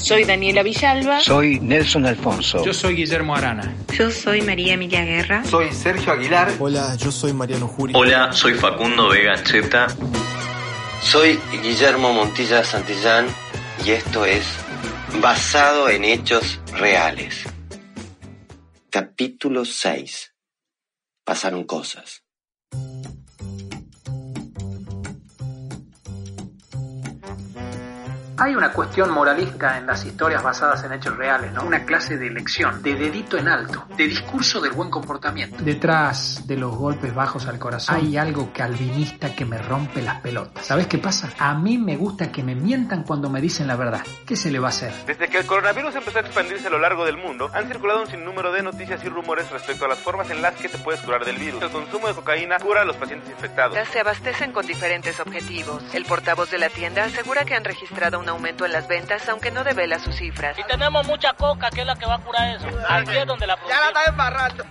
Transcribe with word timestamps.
Soy 0.00 0.24
Daniela 0.24 0.62
Villalba. 0.62 1.20
Soy 1.20 1.60
Nelson 1.60 2.06
Alfonso. 2.06 2.64
Yo 2.64 2.72
soy 2.72 2.94
Guillermo 2.94 3.34
Arana. 3.34 3.74
Yo 3.96 4.10
soy 4.10 4.40
María 4.42 4.74
Emilia 4.74 5.04
Guerra. 5.04 5.44
Soy 5.44 5.72
Sergio 5.72 6.12
Aguilar. 6.12 6.52
Hola, 6.58 6.96
yo 6.96 7.10
soy 7.10 7.32
Mariano 7.32 7.66
Juri. 7.68 7.92
Hola, 7.96 8.32
soy 8.32 8.54
Facundo 8.54 9.08
Vega 9.08 9.34
Ancheta. 9.34 9.88
Soy 11.02 11.38
Guillermo 11.62 12.12
Montilla 12.12 12.64
Santillán 12.64 13.26
y 13.84 13.90
esto 13.90 14.24
es 14.24 14.46
Basado 15.20 15.88
en 15.88 16.04
Hechos 16.04 16.60
Reales. 16.72 17.44
Capítulo 18.90 19.64
6. 19.64 20.34
Pasaron 21.24 21.64
cosas. 21.64 22.22
Hay 28.40 28.54
una 28.54 28.70
cuestión 28.70 29.10
moralista 29.10 29.78
en 29.78 29.86
las 29.86 30.04
historias 30.04 30.44
basadas 30.44 30.84
en 30.84 30.92
hechos 30.92 31.16
reales, 31.16 31.52
¿no? 31.52 31.64
Una 31.64 31.84
clase 31.84 32.16
de 32.16 32.30
lección, 32.30 32.80
de 32.84 32.94
dedito 32.94 33.36
en 33.36 33.48
alto, 33.48 33.84
de 33.96 34.06
discurso 34.06 34.60
del 34.60 34.70
buen 34.70 34.90
comportamiento. 34.90 35.56
Detrás 35.64 36.46
de 36.46 36.56
los 36.56 36.76
golpes 36.76 37.12
bajos 37.12 37.48
al 37.48 37.58
corazón 37.58 37.96
hay 37.96 38.16
algo 38.16 38.52
calvinista 38.52 39.34
que 39.34 39.44
me 39.44 39.58
rompe 39.58 40.02
las 40.02 40.20
pelotas. 40.20 40.64
¿Sabes 40.64 40.86
qué 40.86 40.98
pasa? 40.98 41.30
A 41.40 41.54
mí 41.54 41.78
me 41.78 41.96
gusta 41.96 42.30
que 42.30 42.44
me 42.44 42.54
mientan 42.54 43.02
cuando 43.02 43.28
me 43.28 43.40
dicen 43.40 43.66
la 43.66 43.74
verdad. 43.74 44.02
¿Qué 44.24 44.36
se 44.36 44.52
le 44.52 44.60
va 44.60 44.68
a 44.68 44.70
hacer? 44.70 44.92
Desde 45.04 45.26
que 45.26 45.38
el 45.38 45.46
coronavirus 45.46 45.96
empezó 45.96 46.18
a 46.18 46.20
expandirse 46.20 46.68
a 46.68 46.70
lo 46.70 46.78
largo 46.78 47.04
del 47.04 47.16
mundo, 47.16 47.50
han 47.52 47.66
circulado 47.66 48.02
un 48.02 48.06
sinnúmero 48.06 48.52
de 48.52 48.62
noticias 48.62 49.02
y 49.02 49.08
rumores 49.08 49.50
respecto 49.50 49.86
a 49.86 49.88
las 49.88 49.98
formas 49.98 50.30
en 50.30 50.42
las 50.42 50.54
que 50.54 50.68
te 50.68 50.78
puedes 50.78 51.00
curar 51.00 51.24
del 51.24 51.38
virus. 51.38 51.60
El 51.60 51.70
consumo 51.70 52.06
de 52.06 52.14
cocaína 52.14 52.58
cura 52.58 52.82
a 52.82 52.84
los 52.84 52.94
pacientes 52.94 53.28
infectados. 53.30 53.76
Se 53.92 53.98
abastecen 53.98 54.52
con 54.52 54.64
diferentes 54.64 55.18
objetivos. 55.18 55.82
El 55.92 56.04
portavoz 56.04 56.52
de 56.52 56.58
la 56.58 56.68
tienda 56.68 57.02
asegura 57.02 57.44
que 57.44 57.56
han 57.56 57.64
registrado 57.64 58.27
un 58.28 58.36
aumento 58.36 58.66
en 58.66 58.72
las 58.72 58.86
ventas, 58.88 59.26
aunque 59.28 59.50
no 59.50 59.64
devela 59.64 59.98
sus 59.98 60.14
cifras. 60.16 60.58
Y 60.58 60.64
tenemos 60.64 61.06
mucha 61.06 61.32
coca, 61.32 61.70
que 61.70 61.80
es 61.80 61.86
la 61.86 61.96
que 61.96 62.06
va 62.06 62.16
a 62.16 62.18
curar 62.18 62.56
eso. 62.56 62.66
Aquí 62.88 63.16
es 63.16 63.26
donde 63.26 63.46
la 63.46 63.56
Ya 63.68 63.80
la 63.80 63.88
está 63.88 64.04
embarrando. 64.06 64.64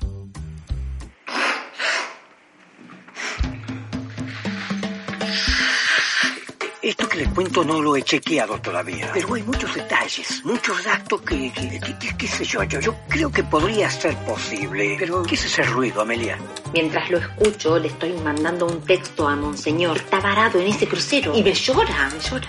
Esto 6.81 7.09
que 7.09 7.17
les 7.17 7.27
cuento 7.29 7.65
no 7.65 7.81
lo 7.81 7.95
he 7.97 8.03
chequeado 8.03 8.61
todavía, 8.61 9.09
pero 9.13 9.33
hay 9.33 9.43
muchos 9.43 9.73
detalles, 9.73 10.41
muchos 10.45 10.83
datos 10.85 11.21
que, 11.21 11.51
que, 11.51 11.79
que- 11.81 11.97
que- 11.97 12.17
qué 12.17 12.27
sé 12.27 12.45
yo, 12.45 12.63
yo, 12.63 12.79
yo 12.79 12.95
creo 13.09 13.29
que 13.31 13.43
podría 13.43 13.89
ser 13.89 14.15
posible. 14.17 14.95
Pero, 14.97 15.23
¿qué 15.23 15.35
es 15.35 15.45
ese 15.45 15.63
ruido, 15.63 16.01
Amelia? 16.01 16.37
Mientras 16.73 17.09
lo 17.09 17.17
escucho, 17.17 17.77
le 17.79 17.89
estoy 17.89 18.13
mandando 18.13 18.67
un 18.67 18.85
texto 18.85 19.27
a 19.27 19.35
Monseñor. 19.35 19.97
Está 19.97 20.19
varado 20.21 20.61
en 20.61 20.67
ese 20.67 20.87
crucero 20.87 21.35
y 21.35 21.43
me 21.43 21.53
llora, 21.53 22.09
me 22.13 22.19
llora. 22.19 22.47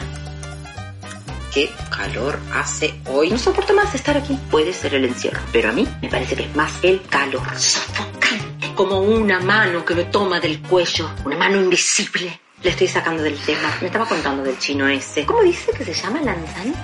Qué 1.53 1.71
calor 1.91 2.39
hace 2.53 2.95
hoy. 3.07 3.31
No 3.31 3.39
soporto 3.39 3.75
más 3.75 3.95
estar 3.95 4.17
aquí. 4.17 4.39
Puede 4.51 4.73
ser 4.73 4.95
el 4.95 5.05
encierro, 5.05 5.41
pero 5.53 5.71
a 5.71 5.73
mí 5.73 5.89
me 6.03 6.09
parece 6.09 6.37
que 6.37 6.45
es 6.45 6.55
más 6.55 6.73
el 6.83 7.03
calor. 7.09 7.59
Sofocante. 7.59 8.73
Como 8.75 9.01
una 9.01 9.41
mano 9.41 9.85
que 9.85 9.95
me 9.95 10.05
toma 10.05 10.41
del 10.41 10.61
cuello. 10.63 11.11
Una 11.25 11.37
mano 11.37 11.57
invisible. 11.57 12.41
Le 12.63 12.71
estoy 12.71 12.89
sacando 12.89 13.23
del 13.23 13.39
tema. 13.39 13.77
Me 13.81 13.87
estaba 13.87 14.07
contando 14.07 14.43
del 14.43 14.59
chino 14.59 14.87
ese. 14.89 15.25
¿Cómo 15.25 15.43
dice 15.43 15.73
que 15.73 15.85
se 15.85 15.95
llama 15.95 16.21
Lanzani? 16.21 16.75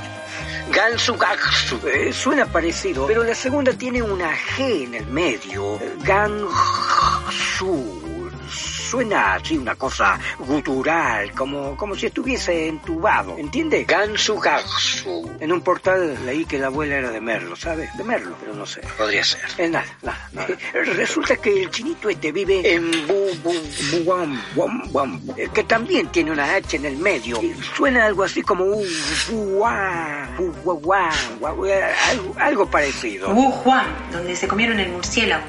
Gansu 0.70 1.16
Gaksu. 1.16 1.80
Eh, 1.86 2.12
suena 2.12 2.46
parecido, 2.46 3.06
pero 3.06 3.22
la 3.22 3.34
segunda 3.34 3.72
tiene 3.72 4.02
una 4.02 4.34
G 4.34 4.84
en 4.84 4.94
el 4.94 5.06
medio. 5.06 5.78
Gansu. 6.02 8.03
Suena 8.94 9.34
así 9.34 9.58
una 9.58 9.74
cosa 9.74 10.20
gutural, 10.38 11.32
como, 11.32 11.76
como 11.76 11.96
si 11.96 12.06
estuviese 12.06 12.68
entubado, 12.68 13.36
¿entiende? 13.36 13.82
Gansu 13.82 14.38
Gaksu. 14.38 15.32
En 15.40 15.50
un 15.50 15.62
portal 15.62 16.16
leí 16.24 16.44
que 16.44 16.60
la 16.60 16.68
abuela 16.68 16.94
era 16.98 17.10
de 17.10 17.20
Merlo, 17.20 17.56
¿sabes? 17.56 17.90
De 17.96 18.04
Merlo, 18.04 18.36
pero 18.38 18.54
no 18.54 18.64
sé. 18.64 18.82
Podría 18.96 19.24
ser. 19.24 19.40
Eh, 19.58 19.68
nada, 19.68 19.84
nada, 20.02 20.28
nada. 20.32 20.46
Eh, 20.48 20.84
resulta 20.94 21.34
que 21.38 21.64
el 21.64 21.70
chinito 21.72 22.08
este 22.08 22.30
vive 22.30 22.72
en 22.72 22.88
Bu, 23.08 23.30
Bu, 23.42 24.04
Buam, 24.04 24.40
Buam, 24.54 24.92
Buam, 24.92 25.20
eh, 25.36 25.48
que 25.52 25.64
también 25.64 26.06
tiene 26.12 26.30
una 26.30 26.54
H 26.54 26.76
en 26.76 26.84
el 26.84 26.96
medio. 26.96 27.42
Y 27.42 27.52
Suena 27.76 28.04
algo 28.04 28.22
así 28.22 28.42
como 28.42 28.64
u, 28.64 28.86
bu, 29.28 29.56
guá, 29.56 30.28
guá, 30.62 30.74
guá, 30.74 31.10
algo, 32.10 32.34
algo 32.38 32.70
parecido. 32.70 33.28
Wuhan, 33.30 33.86
donde 34.12 34.36
se 34.36 34.46
comieron 34.46 34.78
el 34.78 34.92
murciélago. 34.92 35.42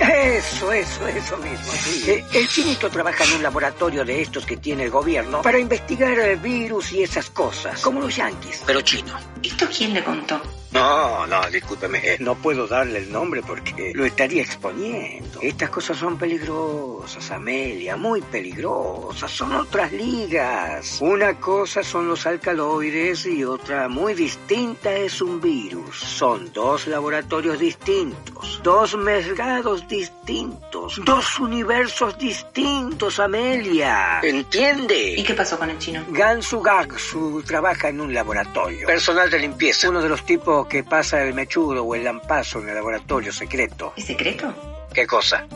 Eso, 0.00 0.72
eso, 0.72 1.06
eso 1.08 1.36
mismo. 1.38 1.72
sí. 1.72 2.10
Eh, 2.10 2.24
El 2.32 2.48
chinito 2.48 2.90
trabaja 2.90 3.24
en 3.24 3.32
un 3.34 3.42
laboratorio 3.42 4.04
de 4.04 4.22
estos 4.22 4.44
que 4.46 4.56
tiene 4.56 4.84
el 4.84 4.90
gobierno 4.90 5.42
para 5.42 5.58
investigar 5.58 6.18
el 6.18 6.38
virus 6.38 6.92
y 6.92 7.02
esas 7.02 7.30
cosas, 7.30 7.80
como 7.80 8.00
los 8.00 8.14
yanquis, 8.16 8.62
pero 8.66 8.80
chino. 8.80 9.14
¿Esto 9.42 9.66
quién 9.76 9.94
le 9.94 10.02
contó? 10.04 10.40
No, 10.72 11.26
no, 11.26 11.50
discúlpeme. 11.50 11.98
eh, 12.02 12.16
No 12.20 12.34
puedo 12.36 12.66
darle 12.66 13.00
el 13.00 13.12
nombre 13.12 13.42
porque 13.42 13.92
lo 13.94 14.06
estaría 14.06 14.40
exponiendo. 14.42 15.40
Estas 15.42 15.68
cosas 15.68 15.98
son 15.98 16.16
peligrosas, 16.16 17.30
Amelia, 17.30 17.96
muy 17.96 18.22
peligrosas. 18.22 19.30
Son 19.30 19.52
otras 19.54 19.92
ligas. 19.92 20.98
Una 21.00 21.38
cosa 21.38 21.82
son 21.82 22.08
los 22.08 22.24
alcaloides 22.26 23.26
y 23.26 23.44
otra 23.44 23.88
muy 23.88 24.14
distinta 24.14 24.94
es 24.94 25.20
un 25.20 25.40
virus. 25.42 25.98
Son 25.98 26.50
dos 26.54 26.86
laboratorios 26.86 27.58
distintos, 27.58 28.60
dos 28.62 28.96
mercados 28.96 29.81
distintos, 29.88 31.00
dos 31.04 31.38
universos 31.40 32.18
distintos, 32.18 33.18
Amelia. 33.18 34.20
¿Entiende? 34.22 35.14
¿Y 35.16 35.22
qué 35.22 35.34
pasó 35.34 35.58
con 35.58 35.70
el 35.70 35.78
chino? 35.78 36.04
Gansu 36.08 36.60
Gaksu 36.60 37.42
trabaja 37.42 37.88
en 37.88 38.00
un 38.00 38.12
laboratorio. 38.14 38.86
Personal 38.86 39.30
de 39.30 39.38
limpieza. 39.38 39.88
Uno 39.88 40.02
de 40.02 40.08
los 40.08 40.24
tipos 40.24 40.66
que 40.66 40.84
pasa 40.84 41.22
el 41.22 41.34
mechudo 41.34 41.84
o 41.84 41.94
el 41.94 42.04
lampazo 42.04 42.60
en 42.60 42.68
el 42.68 42.74
laboratorio 42.74 43.32
secreto. 43.32 43.92
¿Es 43.96 44.04
secreto? 44.04 44.54
¿Qué 44.92 45.06
cosa? 45.06 45.46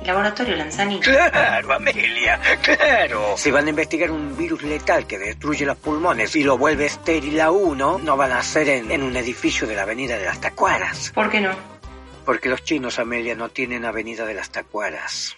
El 0.00 0.08
laboratorio 0.08 0.56
Lanzani. 0.56 1.00
Claro, 1.00 1.72
Amelia, 1.72 2.38
claro. 2.62 3.36
Si 3.38 3.50
van 3.50 3.66
a 3.66 3.70
investigar 3.70 4.10
un 4.10 4.36
virus 4.36 4.62
letal 4.62 5.06
que 5.06 5.18
destruye 5.18 5.64
los 5.64 5.78
pulmones 5.78 6.36
y 6.36 6.44
lo 6.44 6.58
vuelve 6.58 6.84
estéril 6.86 7.40
a 7.40 7.50
uno, 7.50 7.98
no 7.98 8.16
van 8.16 8.32
a 8.32 8.38
hacer 8.40 8.68
en, 8.68 8.90
en 8.90 9.02
un 9.02 9.16
edificio 9.16 9.66
de 9.66 9.74
la 9.74 9.82
Avenida 9.82 10.18
de 10.18 10.26
las 10.26 10.40
Tacuaras. 10.42 11.10
¿Por 11.14 11.30
qué 11.30 11.40
no? 11.40 11.73
Porque 12.24 12.48
los 12.48 12.64
chinos, 12.64 12.98
Amelia, 12.98 13.34
no 13.34 13.50
tienen 13.50 13.84
Avenida 13.84 14.24
de 14.24 14.34
las 14.34 14.50
Tacuaras. 14.50 15.36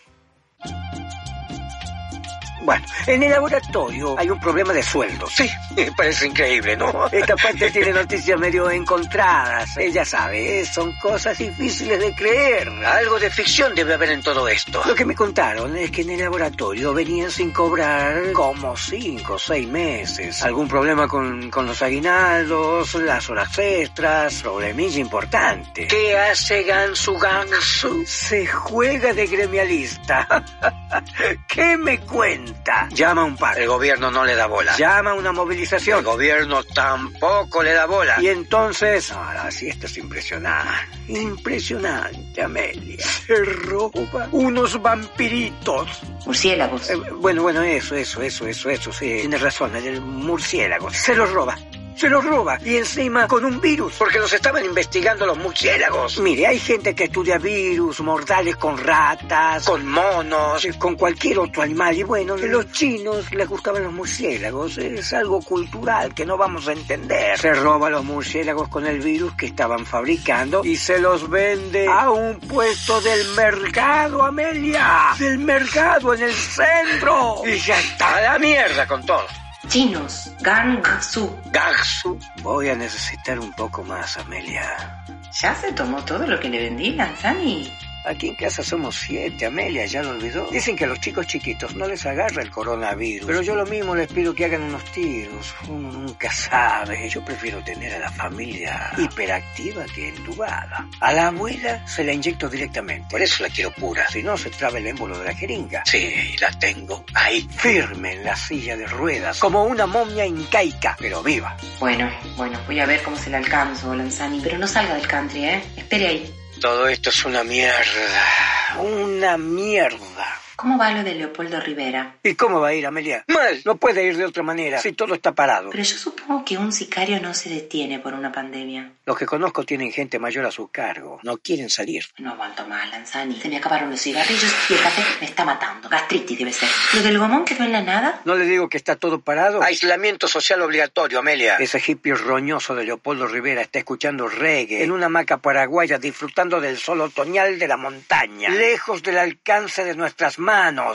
Bueno, 2.66 2.84
en 3.06 3.22
el 3.22 3.30
laboratorio 3.30 4.18
hay 4.18 4.28
un 4.28 4.40
problema 4.40 4.72
de 4.72 4.82
sueldo. 4.82 5.28
Sí, 5.28 5.48
parece 5.96 6.26
increíble, 6.26 6.76
¿no? 6.76 7.06
Esta 7.12 7.36
parte 7.36 7.70
tiene 7.72 7.92
noticias 7.92 8.36
medio 8.40 8.68
encontradas. 8.68 9.76
Ella 9.76 10.04
sabe, 10.04 10.58
eh, 10.58 10.64
son 10.64 10.92
cosas 10.98 11.38
difíciles 11.38 12.00
de 12.00 12.12
creer. 12.16 12.68
Algo 12.84 13.20
de 13.20 13.30
ficción 13.30 13.72
debe 13.76 13.94
haber 13.94 14.10
en 14.10 14.20
todo 14.20 14.48
esto. 14.48 14.82
Lo 14.84 14.96
que 14.96 15.04
me 15.04 15.14
contaron 15.14 15.76
es 15.76 15.92
que 15.92 16.02
en 16.02 16.10
el 16.10 16.18
laboratorio 16.18 16.92
venían 16.92 17.30
sin 17.30 17.52
cobrar 17.52 18.32
como 18.32 18.76
cinco 18.76 19.34
o 19.34 19.38
seis 19.38 19.68
meses. 19.68 20.42
Algún 20.42 20.66
problema 20.66 21.06
con, 21.06 21.48
con 21.50 21.66
los 21.66 21.80
aguinaldos, 21.82 22.94
las 22.94 23.30
horas 23.30 23.56
extras, 23.58 24.42
problemilla 24.42 24.98
importante. 24.98 25.86
¿Qué 25.86 26.18
hace 26.18 26.64
Gansu 26.64 27.16
Gansu? 27.16 28.04
Se 28.04 28.44
juega 28.44 29.12
de 29.12 29.28
gremialista. 29.28 30.44
¿Qué 31.46 31.76
me 31.76 32.00
cuenta? 32.00 32.55
Llama 32.90 33.22
a 33.22 33.24
un 33.24 33.36
par. 33.36 33.58
El 33.58 33.68
gobierno 33.68 34.10
no 34.10 34.24
le 34.24 34.34
da 34.34 34.46
bola. 34.46 34.76
Llama 34.76 35.12
a 35.12 35.14
una 35.14 35.32
movilización. 35.32 35.98
El 36.00 36.04
gobierno 36.04 36.64
tampoco 36.64 37.62
le 37.62 37.72
da 37.72 37.86
bola. 37.86 38.16
Y 38.20 38.28
entonces... 38.28 39.12
Ahora 39.12 39.50
sí, 39.50 39.68
esto 39.68 39.86
es 39.86 39.96
impresionante. 39.98 40.98
Impresionante, 41.08 42.42
Amelia. 42.42 43.04
Se 43.04 43.36
roba 43.36 44.28
unos 44.32 44.80
vampiritos. 44.80 46.00
Murciélagos. 46.24 46.90
Eh, 46.90 46.96
bueno, 46.96 47.42
bueno, 47.42 47.62
eso, 47.62 47.94
eso, 47.94 48.20
eso, 48.22 48.46
eso, 48.46 48.70
eso, 48.70 48.92
sí. 48.92 49.18
Tienes 49.20 49.40
razón, 49.40 49.74
el 49.76 50.00
murciélago. 50.00 50.90
Se 50.90 51.14
los 51.14 51.30
roba. 51.30 51.56
Se 51.96 52.10
los 52.10 52.22
roba. 52.22 52.58
Y 52.62 52.76
encima 52.76 53.26
con 53.26 53.44
un 53.44 53.58
virus. 53.58 53.94
Porque 53.98 54.18
los 54.18 54.30
estaban 54.30 54.62
investigando 54.64 55.24
los 55.24 55.38
murciélagos. 55.38 56.18
Mire, 56.18 56.46
hay 56.46 56.58
gente 56.58 56.94
que 56.94 57.04
estudia 57.04 57.38
virus 57.38 58.00
mortales 58.00 58.56
con 58.56 58.76
ratas, 58.76 59.64
con 59.64 59.86
monos, 59.86 60.62
eh, 60.66 60.74
con 60.78 60.96
cualquier 60.96 61.38
otro 61.38 61.62
animal. 61.62 61.96
Y 61.96 62.02
bueno, 62.02 62.36
los 62.36 62.70
chinos 62.70 63.32
les 63.32 63.48
gustaban 63.48 63.82
los 63.82 63.94
murciélagos. 63.94 64.76
Es 64.76 65.14
algo 65.14 65.40
cultural 65.40 66.12
que 66.12 66.26
no 66.26 66.36
vamos 66.36 66.68
a 66.68 66.72
entender. 66.72 67.38
Se 67.38 67.54
roba 67.54 67.88
los 67.88 68.04
murciélagos 68.04 68.68
con 68.68 68.86
el 68.86 69.00
virus 69.00 69.34
que 69.34 69.46
estaban 69.46 69.86
fabricando 69.86 70.62
y 70.64 70.76
se 70.76 70.98
los 70.98 71.30
vende 71.30 71.86
a 71.88 72.10
un 72.10 72.38
puesto 72.40 73.00
del 73.00 73.26
mercado, 73.34 74.22
Amelia. 74.22 75.14
Del 75.18 75.38
mercado 75.38 76.12
en 76.12 76.24
el 76.24 76.34
centro. 76.34 77.42
Y 77.46 77.58
ya 77.58 77.80
está 77.80 78.20
la 78.20 78.38
mierda 78.38 78.86
con 78.86 79.04
todo. 79.06 79.45
Chinos. 79.68 80.30
Gansu. 80.40 81.30
Gaksu. 81.50 82.18
Voy 82.42 82.68
a 82.68 82.76
necesitar 82.76 83.38
un 83.38 83.52
poco 83.52 83.82
más, 83.82 84.16
Amelia. 84.16 85.04
¿Ya 85.40 85.54
se 85.54 85.72
tomó 85.72 86.02
todo 86.04 86.26
lo 86.26 86.38
que 86.40 86.48
le 86.48 86.60
vendí, 86.60 86.92
Lanzani? 86.92 87.70
Aquí 88.06 88.28
en 88.28 88.36
casa 88.36 88.62
somos 88.62 88.94
siete, 88.94 89.46
Amelia, 89.46 89.84
¿ya 89.86 90.00
lo 90.02 90.10
olvidó? 90.10 90.48
Dicen 90.52 90.76
que 90.76 90.84
a 90.84 90.86
los 90.86 91.00
chicos 91.00 91.26
chiquitos 91.26 91.74
no 91.74 91.88
les 91.88 92.06
agarra 92.06 92.40
el 92.40 92.50
coronavirus, 92.50 93.26
pero 93.26 93.42
yo 93.42 93.56
lo 93.56 93.66
mismo 93.66 93.96
les 93.96 94.06
pido 94.12 94.32
que 94.32 94.44
hagan 94.44 94.62
unos 94.62 94.84
tiros. 94.92 95.54
Uno 95.68 95.90
nunca 95.90 96.30
sabe. 96.30 97.08
Yo 97.08 97.24
prefiero 97.24 97.62
tener 97.64 97.94
a 97.94 97.98
la 97.98 98.10
familia 98.12 98.92
hiperactiva 98.96 99.84
que 99.86 100.10
entubada. 100.10 100.88
A 101.00 101.12
la 101.12 101.28
abuela 101.28 101.84
se 101.86 102.04
la 102.04 102.12
inyecto 102.12 102.48
directamente. 102.48 103.08
Por 103.10 103.20
eso 103.20 103.42
la 103.42 103.48
quiero 103.48 103.72
pura. 103.72 104.08
Si 104.08 104.22
no, 104.22 104.36
se 104.36 104.50
traba 104.50 104.78
el 104.78 104.86
émbolo 104.86 105.18
de 105.18 105.24
la 105.24 105.34
jeringa. 105.34 105.82
Sí, 105.84 106.36
la 106.40 106.50
tengo 106.58 107.04
ahí, 107.14 107.46
firme 107.56 108.12
en 108.12 108.24
la 108.24 108.36
silla 108.36 108.76
de 108.76 108.86
ruedas, 108.86 109.40
como 109.40 109.64
una 109.64 109.86
momia 109.86 110.24
incaica, 110.24 110.96
pero 110.98 111.24
viva. 111.24 111.56
Bueno, 111.80 112.08
bueno, 112.36 112.58
voy 112.66 112.78
a 112.78 112.86
ver 112.86 113.02
cómo 113.02 113.16
se 113.16 113.30
le 113.30 113.38
alcanzo, 113.38 113.94
Lanzani. 113.94 114.40
Pero 114.42 114.58
no 114.58 114.68
salga 114.68 114.94
del 114.94 115.08
country, 115.08 115.44
¿eh? 115.44 115.62
Espere 115.76 116.06
ahí. 116.06 116.34
Todo 116.60 116.88
esto 116.88 117.10
es 117.10 117.24
una 117.24 117.44
mierda. 117.44 118.76
Una 118.78 119.36
mierda. 119.36 120.40
¿Cómo 120.56 120.78
va 120.78 120.90
lo 120.90 121.04
de 121.04 121.14
Leopoldo 121.14 121.60
Rivera? 121.60 122.16
¿Y 122.22 122.34
cómo 122.34 122.60
va 122.60 122.68
a 122.68 122.74
ir, 122.74 122.86
Amelia? 122.86 123.24
Mal, 123.28 123.60
no 123.66 123.76
puede 123.76 124.04
ir 124.04 124.16
de 124.16 124.24
otra 124.24 124.42
manera, 124.42 124.78
si 124.80 124.92
todo 124.92 125.14
está 125.14 125.32
parado. 125.32 125.68
Pero 125.70 125.82
yo 125.82 125.96
supongo 125.98 126.44
que 126.46 126.56
un 126.56 126.72
sicario 126.72 127.20
no 127.20 127.34
se 127.34 127.50
detiene 127.50 127.98
por 127.98 128.14
una 128.14 128.32
pandemia. 128.32 128.90
Los 129.04 129.18
que 129.18 129.26
conozco 129.26 129.64
tienen 129.64 129.92
gente 129.92 130.18
mayor 130.18 130.46
a 130.46 130.50
su 130.50 130.68
cargo. 130.68 131.20
No 131.22 131.36
quieren 131.36 131.68
salir. 131.68 132.06
No 132.18 132.32
aguanto 132.32 132.66
más, 132.66 132.90
Lanzani. 132.90 133.38
Se 133.38 133.50
me 133.50 133.58
acabaron 133.58 133.90
los 133.90 134.00
cigarrillos 134.00 134.52
y 134.70 134.72
el 134.72 134.80
café 134.80 135.02
me 135.20 135.26
está 135.26 135.44
matando. 135.44 135.88
Gastritis 135.90 136.38
debe 136.38 136.52
ser. 136.52 136.68
¿Lo 136.94 137.02
del 137.02 137.18
gomón 137.18 137.44
quedó 137.44 137.64
en 137.64 137.72
la 137.72 137.82
nada? 137.82 138.22
¿No 138.24 138.34
le 138.34 138.46
digo 138.46 138.70
que 138.70 138.78
está 138.78 138.96
todo 138.96 139.20
parado? 139.20 139.62
Aislamiento 139.62 140.26
social 140.26 140.62
obligatorio, 140.62 141.18
Amelia. 141.18 141.56
Ese 141.56 141.82
hippie 141.86 142.14
roñoso 142.14 142.74
de 142.74 142.84
Leopoldo 142.84 143.26
Rivera 143.26 143.60
está 143.60 143.78
escuchando 143.78 144.26
reggae 144.26 144.82
en 144.82 144.90
una 144.90 145.06
hamaca 145.06 145.36
paraguaya 145.36 145.98
disfrutando 145.98 146.60
del 146.62 146.78
sol 146.78 147.02
otoñal 147.02 147.58
de 147.58 147.68
la 147.68 147.76
montaña, 147.76 148.48
lejos 148.48 149.02
del 149.02 149.18
alcance 149.18 149.84
de 149.84 149.94
nuestras 149.94 150.38
manos. 150.38 150.45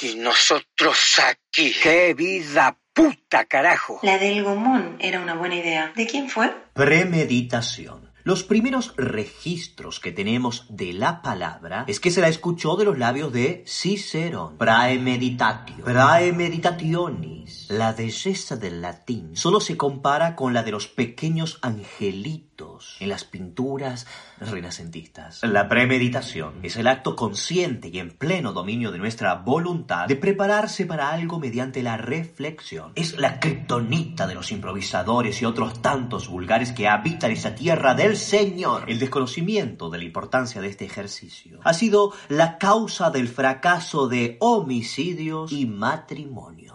Y 0.02 0.16
nosotros 0.16 1.20
aquí. 1.20 1.74
¡Qué 1.84 2.14
vida 2.14 2.78
puta, 2.94 3.44
carajo! 3.44 4.00
La 4.02 4.18
del 4.18 4.46
gomón 4.46 4.96
era 5.00 5.20
una 5.20 5.36
buena 5.36 5.56
idea. 5.56 5.92
¿De 5.94 6.08
quién 6.08 6.30
fue? 6.30 6.56
Premeditación. 6.74 8.10
Los 8.24 8.44
primeros 8.44 8.94
registros 8.96 10.00
que 10.00 10.14
tenemos 10.14 10.68
de 10.70 10.94
la 10.94 11.22
palabra 11.22 11.84
es 11.88 12.00
que 12.00 12.12
se 12.12 12.22
la 12.22 12.30
escuchó 12.30 12.78
de 12.78 12.86
los 12.86 12.98
labios 12.98 13.34
de 13.34 13.66
Cicerón. 13.68 14.58
Praemeditatio. 14.58 15.84
Praemeditationis. 15.84 17.66
La 17.70 17.92
belleza 17.92 18.56
del 18.56 18.82
latín 18.82 19.36
solo 19.36 19.60
se 19.60 19.76
compara 19.76 20.38
con 20.38 20.54
la 20.54 20.64
de 20.64 20.72
los 20.72 20.88
pequeños 20.88 21.60
angelitos 21.62 22.96
en 23.00 23.10
las 23.10 23.26
pinturas 23.26 24.08
renacentistas. 24.50 25.44
La 25.44 25.70
premeditación 25.70 26.54
es 26.64 26.76
el 26.78 26.88
acto 26.88 27.16
consciente 27.16 27.90
y 27.90 28.00
en 28.00 28.10
pleno 28.10 28.54
dominio 28.54 28.92
de 28.92 28.98
nuestra 28.98 29.36
voluntad 29.36 30.08
de 30.08 30.16
prepararse 30.16 30.86
para 30.86 31.12
algo 31.12 31.40
mediante 31.40 31.84
la 31.84 31.98
reflexión. 31.98 32.92
Es 32.96 33.18
la 33.18 33.40
kriptonita 33.40 34.28
de 34.28 34.36
los 34.36 34.52
improvisadores 34.52 35.42
y 35.42 35.46
otros 35.46 35.82
tantos 35.82 36.28
vulgares 36.28 36.72
que 36.72 36.88
habitan 36.88 37.32
esa 37.32 37.56
tierra 37.56 37.94
del 37.94 38.18
Señor. 38.18 38.86
El 38.88 39.00
desconocimiento 39.00 39.90
de 39.90 40.00
la 40.00 40.04
importancia 40.06 40.62
de 40.62 40.68
este 40.68 40.86
ejercicio 40.86 41.60
ha 41.64 41.74
sido 41.74 42.14
la 42.30 42.58
causa 42.58 43.12
del 43.12 43.28
fracaso 43.28 44.08
de 44.08 44.38
homicidios 44.40 45.52
y 45.52 45.66
matrimonios. 45.66 46.71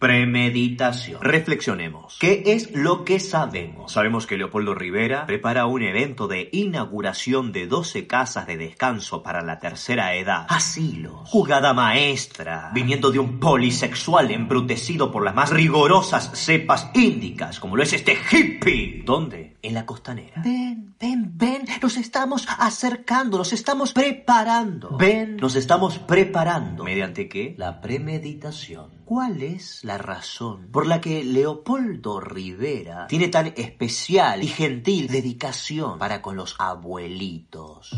Premeditación. 0.00 1.20
Reflexionemos. 1.20 2.16
¿Qué 2.18 2.42
es 2.46 2.72
lo 2.72 3.04
que 3.04 3.20
sabemos? 3.20 3.92
Sabemos 3.92 4.26
que 4.26 4.38
Leopoldo 4.38 4.74
Rivera 4.74 5.26
prepara 5.26 5.66
un 5.66 5.82
evento 5.82 6.26
de 6.26 6.48
inauguración 6.52 7.52
de 7.52 7.66
12 7.66 8.06
casas 8.06 8.46
de 8.46 8.56
descanso 8.56 9.22
para 9.22 9.42
la 9.42 9.58
tercera 9.58 10.14
edad. 10.14 10.46
Asilos. 10.48 11.28
Jugada 11.28 11.74
maestra. 11.74 12.70
Viniendo 12.72 13.10
de 13.10 13.18
un 13.18 13.38
polisexual 13.38 14.30
embrutecido 14.30 15.12
por 15.12 15.22
las 15.22 15.34
más 15.34 15.50
rigorosas 15.50 16.30
cepas 16.32 16.90
índicas, 16.94 17.60
como 17.60 17.76
lo 17.76 17.82
es 17.82 17.92
este 17.92 18.16
hippie. 18.32 19.02
¿Dónde? 19.04 19.58
En 19.60 19.74
la 19.74 19.84
costanera. 19.84 20.40
Ven, 20.42 20.94
ven, 20.98 21.30
ven. 21.34 21.64
Nos 21.82 21.98
estamos 21.98 22.48
acercando, 22.58 23.36
nos 23.36 23.52
estamos 23.52 23.92
preparando. 23.92 24.96
Ven, 24.96 25.36
nos 25.36 25.56
estamos 25.56 25.98
preparando. 25.98 26.84
¿Mediante 26.84 27.28
qué? 27.28 27.54
La 27.58 27.82
premeditación. 27.82 28.99
¿Cuál 29.10 29.42
es 29.42 29.82
la 29.82 29.98
razón 29.98 30.68
por 30.70 30.86
la 30.86 31.00
que 31.00 31.24
Leopoldo 31.24 32.20
Rivera 32.20 33.08
tiene 33.08 33.26
tan 33.26 33.52
especial 33.56 34.44
y 34.44 34.46
gentil 34.46 35.08
dedicación 35.08 35.98
para 35.98 36.22
con 36.22 36.36
los 36.36 36.54
abuelitos? 36.60 37.90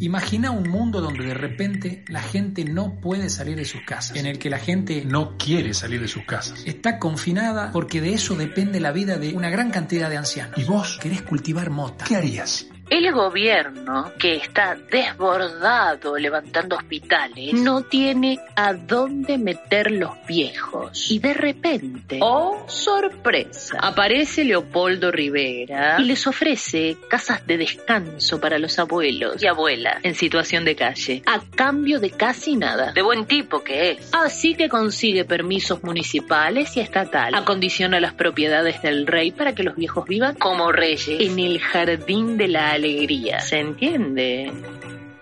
Imagina 0.00 0.50
un 0.50 0.68
mundo 0.68 1.00
donde 1.00 1.24
de 1.24 1.34
repente 1.34 2.04
la 2.08 2.22
gente 2.22 2.64
no 2.64 2.98
puede 3.00 3.30
salir 3.30 3.54
de 3.54 3.66
sus 3.66 3.82
casas, 3.82 4.16
en 4.16 4.26
el 4.26 4.36
que 4.40 4.50
la 4.50 4.58
gente 4.58 5.04
no 5.04 5.36
quiere 5.36 5.74
salir 5.74 6.00
de 6.00 6.08
sus 6.08 6.24
casas. 6.24 6.64
Está 6.66 6.98
confinada 6.98 7.70
porque 7.70 8.00
de 8.00 8.14
eso 8.14 8.34
depende 8.34 8.80
la 8.80 8.90
vida 8.90 9.16
de 9.16 9.34
una 9.34 9.48
gran 9.48 9.70
cantidad 9.70 10.10
de 10.10 10.16
ancianos. 10.16 10.58
Y 10.58 10.64
vos 10.64 10.98
querés 11.00 11.22
cultivar 11.22 11.70
mota. 11.70 12.06
¿Qué 12.06 12.16
harías? 12.16 12.66
El 12.90 13.12
gobierno, 13.12 14.10
que 14.18 14.34
está 14.34 14.76
desbordado 14.90 16.18
levantando 16.18 16.74
hospitales, 16.74 17.54
no 17.54 17.82
tiene 17.82 18.40
a 18.56 18.72
dónde 18.74 19.38
meter 19.38 19.92
los 19.92 20.10
viejos. 20.26 21.08
Y 21.08 21.20
de 21.20 21.32
repente, 21.32 22.18
oh 22.20 22.64
sorpresa, 22.66 23.78
aparece 23.80 24.42
Leopoldo 24.44 25.12
Rivera 25.12 26.00
y 26.00 26.04
les 26.04 26.26
ofrece 26.26 26.96
casas 27.08 27.46
de 27.46 27.58
descanso 27.58 28.40
para 28.40 28.58
los 28.58 28.76
abuelos 28.80 29.40
y 29.40 29.46
abuelas 29.46 29.98
en 30.02 30.16
situación 30.16 30.64
de 30.64 30.74
calle, 30.74 31.22
a 31.26 31.40
cambio 31.54 32.00
de 32.00 32.10
casi 32.10 32.56
nada. 32.56 32.90
De 32.90 33.02
buen 33.02 33.26
tipo 33.26 33.62
que 33.62 33.92
es. 33.92 34.10
Así 34.12 34.56
que 34.56 34.68
consigue 34.68 35.24
permisos 35.24 35.84
municipales 35.84 36.76
y 36.76 36.80
estatales. 36.80 37.40
Acondiciona 37.40 38.00
las 38.00 38.14
propiedades 38.14 38.82
del 38.82 39.06
rey 39.06 39.30
para 39.30 39.54
que 39.54 39.62
los 39.62 39.76
viejos 39.76 40.08
vivan 40.08 40.34
como 40.34 40.72
reyes 40.72 41.20
en 41.20 41.38
el 41.38 41.60
jardín 41.60 42.36
de 42.36 42.48
la 42.48 42.79
alegría. 42.80 43.40
¿Se 43.40 43.58
entiende? 43.58 44.52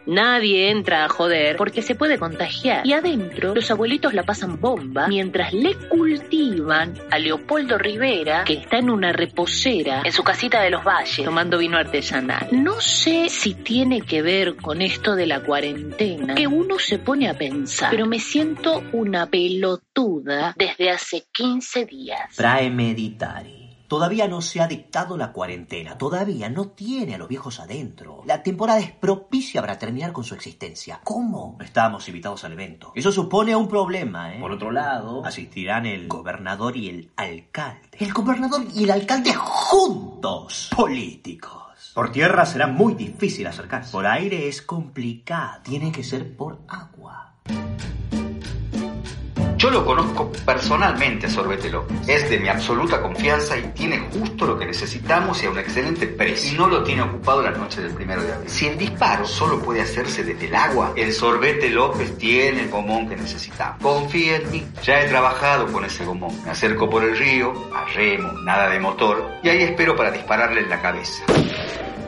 Nadie 0.09 0.71
entra 0.71 1.05
a 1.05 1.09
joder 1.11 1.57
porque 1.59 1.83
se 1.83 1.95
puede 1.95 2.19
contagiar. 2.19 2.87
Y 2.87 2.95
adentro 2.95 3.55
los 3.55 3.71
abuelitos 3.71 4.15
la 4.15 4.23
pasan 4.23 4.59
bomba 4.59 5.07
mientras 5.07 5.53
le 5.53 5.75
cultivan 5.75 6.95
a 7.11 7.19
Leopoldo 7.19 7.77
Rivera, 7.77 8.45
que 8.45 8.55
está 8.55 8.79
en 8.79 8.89
una 8.89 9.13
reposera 9.13 10.01
en 10.03 10.13
su 10.13 10.25
casita 10.25 10.63
de 10.63 10.71
los 10.71 10.83
valles 10.83 11.27
tomando 11.27 11.59
vino 11.59 11.77
artesanal. 11.77 12.49
No 12.53 12.81
sé 12.81 13.29
si 13.29 13.53
tiene 13.53 14.01
que 14.01 14.23
ver 14.23 14.57
con 14.57 14.81
esto 14.81 15.15
de 15.15 15.27
la 15.27 15.41
cuarentena, 15.41 16.35
que 16.35 16.47
uno 16.47 16.79
se 16.79 16.99
pone 16.99 17.29
a 17.29 17.35
pensar, 17.35 17.91
pero 17.91 18.07
me 18.07 18.19
siento 18.19 18.83
una 18.93 19.27
pelotuda 19.27 20.55
desde 20.57 20.89
hace 20.89 21.25
15 21.31 21.85
días. 21.85 22.35
Praemeditari. 22.35 23.68
Todavía 23.89 24.29
no 24.29 24.43
se 24.43 24.61
ha 24.61 24.69
dictado 24.69 25.17
la 25.17 25.33
cuarentena, 25.33 25.97
todavía 25.97 26.51
no 26.51 26.69
tiene 26.69 27.15
a 27.15 27.19
los 27.19 27.27
viejos 27.27 27.59
adentro. 27.59 28.23
La 28.27 28.43
temporada 28.43 28.81
es 28.81 28.93
propicia 28.93 29.63
para 29.63 29.79
terminar 29.79 30.13
con 30.13 30.25
su 30.25 30.35
existencia. 30.35 31.01
¿Cómo? 31.03 31.57
Estamos 31.59 32.07
invitados 32.07 32.45
al 32.45 32.53
evento. 32.53 32.93
Eso 32.95 33.11
supone 33.11 33.57
un 33.57 33.67
problema, 33.67 34.35
¿eh? 34.35 34.41
Por 34.41 34.53
otro 34.53 34.71
lado, 34.71 35.25
asistirán 35.25 35.87
el 35.87 36.07
gobernador 36.07 36.77
y 36.77 36.91
el 36.91 37.11
alcalde. 37.17 37.89
El 37.99 38.13
gobernador 38.13 38.67
y 38.75 38.85
el 38.85 38.91
alcalde 38.91 39.33
juntos. 39.33 40.69
Políticos. 40.77 41.93
Por 41.95 42.13
tierra 42.13 42.45
será 42.45 42.67
muy 42.67 42.93
difícil 42.93 43.47
acercarse. 43.47 43.91
Por 43.91 44.07
aire 44.07 44.49
es 44.49 44.61
complicado. 44.61 45.63
Tiene 45.63 45.91
que 45.91 46.05
ser 46.05 46.37
por 46.37 46.59
agua. 46.69 47.37
Yo 49.59 49.71
lo 49.71 49.85
conozco 49.85 50.31
personalmente 50.47 51.27
a 51.27 51.31
Sorbete 51.31 51.69
López. 51.69 52.09
Es 52.09 52.31
de 52.31 52.39
mi 52.39 52.49
absoluta 52.49 53.03
confianza 53.03 53.59
y 53.59 53.63
tiene 53.75 53.99
justo 53.99 54.47
lo 54.47 54.57
que 54.57 54.65
necesitamos 54.65 55.43
y 55.43 55.47
a 55.47 55.51
un 55.51 55.59
excelente 55.59 56.07
precio. 56.07 56.53
Y 56.53 56.57
no 56.57 56.69
lo 56.69 56.85
tiene 56.85 57.03
ocupado 57.03 57.43
la 57.43 57.51
noche 57.51 57.83
del 57.83 57.93
primero 57.93 58.23
de 58.23 58.35
abril. 58.35 58.49
Si 58.49 58.69
el 58.69 58.79
disparo 58.79 59.27
solo 59.27 59.59
puede 59.59 59.81
hacerse 59.81 60.23
desde 60.23 60.47
el 60.47 60.55
agua, 60.55 60.93
el 60.95 61.13
Sorbete 61.13 61.71
López 61.71 62.17
tiene 62.17 62.63
el 62.63 62.71
gomón 62.71 63.09
que 63.09 63.17
necesitamos. 63.17 63.83
Confía 63.83 64.37
en 64.37 64.49
mí. 64.53 64.65
Ya 64.85 65.01
he 65.01 65.09
trabajado 65.09 65.67
con 65.73 65.85
ese 65.85 66.05
gomón. 66.05 66.31
Me 66.45 66.53
acerco 66.53 66.89
por 66.89 67.03
el 67.03 67.19
río, 67.19 67.53
a 67.75 67.85
remo, 67.87 68.31
nada 68.45 68.69
de 68.69 68.79
motor, 68.79 69.41
y 69.43 69.49
ahí 69.49 69.65
espero 69.65 69.97
para 69.97 70.13
dispararle 70.13 70.61
en 70.61 70.71
la 70.71 70.81
cabeza. 70.81 71.25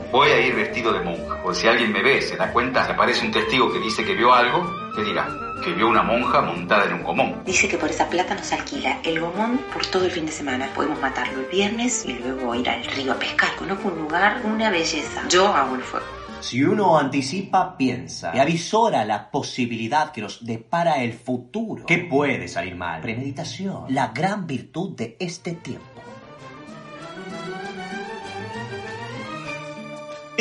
Voy 0.09 0.29
a 0.29 0.39
ir 0.39 0.55
vestido 0.55 0.93
de 0.93 1.01
monja, 1.01 1.43
por 1.43 1.53
si 1.53 1.67
alguien 1.67 1.91
me 1.91 2.01
ve, 2.01 2.21
se 2.21 2.37
da 2.37 2.51
cuenta, 2.53 2.85
si 2.85 2.93
aparece 2.93 3.25
un 3.25 3.33
testigo 3.33 3.73
que 3.73 3.79
dice 3.79 4.05
que 4.05 4.13
vio 4.13 4.33
algo, 4.33 4.91
¿qué 4.95 5.03
dirá? 5.03 5.50
Que 5.63 5.73
vio 5.73 5.89
una 5.89 6.01
monja 6.01 6.41
montada 6.41 6.85
en 6.85 6.93
un 6.93 7.03
gomón. 7.03 7.43
Dice 7.45 7.67
que 7.67 7.77
por 7.77 7.89
esa 7.89 8.09
plata 8.09 8.33
nos 8.33 8.51
alquila 8.51 8.99
el 9.03 9.19
gomón 9.19 9.59
por 9.71 9.85
todo 9.85 10.05
el 10.05 10.11
fin 10.11 10.25
de 10.25 10.31
semana. 10.31 10.69
Podemos 10.73 10.99
matarlo 10.99 11.39
el 11.39 11.45
viernes 11.45 12.03
y 12.05 12.13
luego 12.13 12.55
ir 12.55 12.67
al 12.67 12.83
río 12.83 13.11
a 13.11 13.15
pescar. 13.15 13.55
Conozco 13.57 13.89
un 13.89 13.99
lugar, 13.99 14.41
una 14.43 14.71
belleza. 14.71 15.27
Yo 15.29 15.47
hago 15.47 15.75
el 15.75 15.81
fuego. 15.81 16.05
Si 16.39 16.63
uno 16.63 16.97
anticipa, 16.97 17.77
piensa 17.77 18.31
y 18.35 18.39
avisora 18.39 19.05
la 19.05 19.29
posibilidad 19.29 20.11
que 20.11 20.21
nos 20.21 20.43
depara 20.43 21.03
el 21.03 21.13
futuro, 21.13 21.85
¿qué 21.85 21.99
puede 21.99 22.47
salir 22.47 22.75
mal? 22.75 23.01
Premeditación, 23.01 23.85
la 23.89 24.07
gran 24.07 24.47
virtud 24.47 24.95
de 24.95 25.15
este 25.19 25.51
tiempo. 25.51 25.85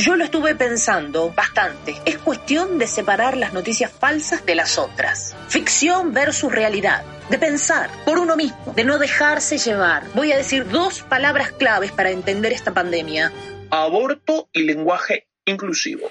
Yo 0.00 0.16
lo 0.16 0.24
estuve 0.24 0.54
pensando 0.54 1.30
bastante. 1.30 1.94
Es 2.06 2.16
cuestión 2.16 2.78
de 2.78 2.86
separar 2.86 3.36
las 3.36 3.52
noticias 3.52 3.92
falsas 3.92 4.46
de 4.46 4.54
las 4.54 4.78
otras. 4.78 5.36
Ficción 5.48 6.14
versus 6.14 6.50
realidad. 6.50 7.04
De 7.28 7.38
pensar 7.38 7.90
por 8.06 8.18
uno 8.18 8.34
mismo, 8.34 8.72
de 8.74 8.84
no 8.84 8.98
dejarse 8.98 9.58
llevar. 9.58 10.04
Voy 10.14 10.32
a 10.32 10.38
decir 10.38 10.66
dos 10.66 11.02
palabras 11.02 11.52
claves 11.52 11.92
para 11.92 12.10
entender 12.10 12.50
esta 12.50 12.72
pandemia. 12.72 13.30
Aborto 13.68 14.48
y 14.54 14.62
lenguaje 14.62 15.28
inclusivo. 15.44 16.10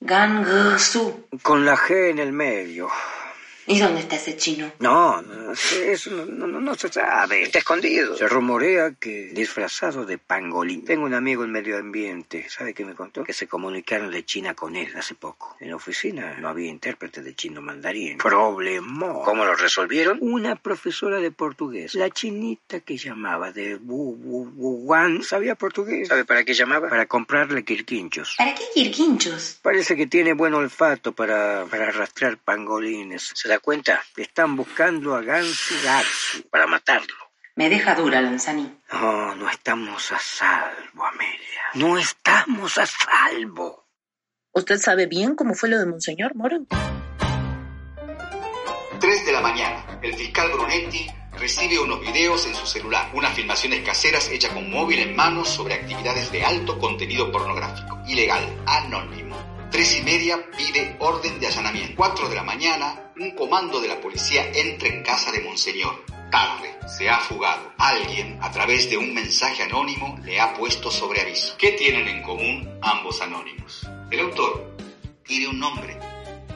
Gangusu. 0.00 1.26
Con 1.42 1.66
la 1.66 1.76
G 1.76 2.08
en 2.08 2.20
el 2.20 2.32
medio. 2.32 2.88
¿Y 3.70 3.78
dónde 3.78 4.00
está 4.00 4.16
ese 4.16 4.36
chino? 4.36 4.72
No, 4.80 5.22
no, 5.22 5.52
eso 5.52 6.10
no, 6.10 6.48
no, 6.48 6.60
no, 6.60 6.74
se 6.74 6.88
sabe. 6.88 7.42
Está 7.42 7.60
escondido. 7.60 8.16
Se 8.16 8.26
rumorea 8.26 8.94
que 8.98 9.30
disfrazado 9.32 10.04
de 10.04 10.18
pangolín. 10.18 10.84
Tengo 10.84 11.04
un 11.04 11.14
amigo 11.14 11.44
en 11.44 11.52
medio 11.52 11.78
ambiente. 11.78 12.48
¿Sabe 12.48 12.74
qué 12.74 12.84
me 12.84 12.96
contó? 12.96 13.22
Que 13.22 13.32
se 13.32 13.46
comunicaron 13.46 14.10
de 14.10 14.24
China 14.24 14.54
con 14.54 14.74
él 14.74 14.92
hace 14.96 15.14
poco. 15.14 15.56
En 15.60 15.70
la 15.70 15.76
oficina 15.76 16.36
no 16.40 16.48
había 16.48 16.68
intérprete 16.68 17.22
de 17.22 17.32
chino 17.36 17.62
mandarín. 17.62 18.18
Problema. 18.18 19.12
¿Cómo 19.24 19.44
lo 19.44 19.54
resolvieron? 19.54 20.18
Una 20.20 20.56
profesora 20.56 21.20
de 21.20 21.30
portugués. 21.30 21.94
La 21.94 22.10
chinita 22.10 22.80
que 22.80 22.96
llamaba 22.96 23.52
de 23.52 23.76
Wu, 23.76 24.16
Wu, 24.16 24.50
Wuhan 24.56 25.22
sabía 25.22 25.54
portugués. 25.54 26.08
¿Sabe 26.08 26.24
para 26.24 26.42
qué 26.42 26.54
llamaba? 26.54 26.88
Para 26.88 27.06
comprarle 27.06 27.62
quirquinchos. 27.62 28.34
¿Para 28.36 28.52
qué 28.52 28.64
quirquinchos? 28.74 29.60
Parece 29.62 29.94
que 29.94 30.08
tiene 30.08 30.32
buen 30.32 30.54
olfato 30.54 31.12
para, 31.12 31.66
para 31.70 31.86
arrastrar 31.86 32.36
pangolines. 32.36 33.30
¿Se 33.32 33.48
da 33.48 33.59
cuenta? 33.60 34.02
Están 34.16 34.56
buscando 34.56 35.14
a 35.14 35.22
Gansu 35.22 35.74
Gatsu 35.84 36.48
para 36.50 36.66
matarlo. 36.66 37.14
Me 37.56 37.68
deja 37.68 37.94
dura, 37.94 38.20
Lanzani. 38.20 38.80
No, 38.92 39.34
no 39.34 39.50
estamos 39.50 40.12
a 40.12 40.18
salvo, 40.18 41.04
Amelia. 41.04 41.62
No 41.74 41.98
estamos 41.98 42.78
a 42.78 42.86
salvo. 42.86 43.86
¿Usted 44.52 44.78
sabe 44.78 45.06
bien 45.06 45.34
cómo 45.36 45.54
fue 45.54 45.68
lo 45.68 45.78
de 45.78 45.86
Monseñor 45.86 46.34
Moro? 46.34 46.58
3 49.00 49.26
de 49.26 49.32
la 49.32 49.40
mañana. 49.40 49.98
El 50.02 50.14
fiscal 50.14 50.50
Brunetti 50.52 51.06
recibe 51.38 51.78
unos 51.78 52.00
videos 52.00 52.46
en 52.46 52.54
su 52.54 52.66
celular, 52.66 53.10
unas 53.14 53.32
filmaciones 53.34 53.82
caseras 53.82 54.28
hechas 54.28 54.52
con 54.52 54.70
móvil 54.70 54.98
en 54.98 55.16
mano 55.16 55.44
sobre 55.44 55.74
actividades 55.74 56.30
de 56.32 56.44
alto 56.44 56.78
contenido 56.78 57.32
pornográfico, 57.32 58.00
ilegal, 58.06 58.44
anónimo. 58.66 59.49
Tres 59.70 59.98
y 59.98 60.02
media 60.02 60.44
pide 60.56 60.96
orden 60.98 61.38
de 61.38 61.46
allanamiento. 61.46 61.94
Cuatro 61.96 62.28
de 62.28 62.34
la 62.34 62.42
mañana, 62.42 63.12
un 63.16 63.30
comando 63.36 63.80
de 63.80 63.86
la 63.86 64.00
policía 64.00 64.50
entra 64.52 64.88
en 64.88 65.04
casa 65.04 65.30
de 65.30 65.40
Monseñor. 65.42 66.04
Tarde, 66.28 66.76
se 66.88 67.08
ha 67.08 67.18
fugado. 67.18 67.72
Alguien, 67.78 68.36
a 68.42 68.50
través 68.50 68.90
de 68.90 68.96
un 68.96 69.14
mensaje 69.14 69.62
anónimo, 69.62 70.18
le 70.24 70.40
ha 70.40 70.54
puesto 70.54 70.90
sobre 70.90 71.20
aviso. 71.20 71.54
¿Qué 71.56 71.72
tienen 71.72 72.08
en 72.08 72.22
común 72.22 72.68
ambos 72.82 73.22
anónimos? 73.22 73.88
El 74.10 74.20
autor 74.20 74.74
tiene 75.24 75.46
un 75.46 75.60
nombre. 75.60 75.96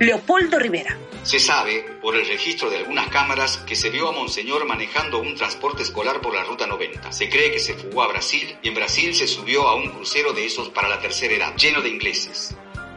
Leopoldo 0.00 0.58
Rivera. 0.58 0.98
Se 1.22 1.38
sabe, 1.38 1.82
por 2.02 2.16
el 2.16 2.26
registro 2.26 2.68
de 2.68 2.78
algunas 2.78 3.08
cámaras, 3.08 3.58
que 3.58 3.76
se 3.76 3.90
vio 3.90 4.08
a 4.08 4.12
Monseñor 4.12 4.66
manejando 4.66 5.20
un 5.20 5.36
transporte 5.36 5.84
escolar 5.84 6.20
por 6.20 6.34
la 6.34 6.42
Ruta 6.42 6.66
90. 6.66 7.12
Se 7.12 7.28
cree 7.28 7.52
que 7.52 7.60
se 7.60 7.74
fugó 7.74 8.02
a 8.02 8.08
Brasil 8.08 8.56
y 8.60 8.68
en 8.68 8.74
Brasil 8.74 9.14
se 9.14 9.28
subió 9.28 9.68
a 9.68 9.76
un 9.76 9.90
crucero 9.90 10.32
de 10.32 10.44
esos 10.44 10.70
para 10.70 10.88
la 10.88 10.98
tercera 10.98 11.34
edad, 11.34 11.56
lleno 11.56 11.80
de 11.80 11.90
ingleses. 11.90 12.56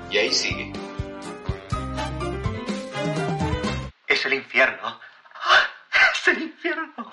Y 0.10 0.18
ahí 0.18 0.34
sigue. 0.34 0.72
Es 4.08 4.26
el 4.26 4.34
infierno. 4.34 5.00
Es 6.14 6.28
el 6.28 6.42
infierno. 6.44 7.12